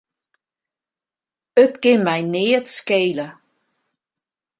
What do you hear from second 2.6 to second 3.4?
skele.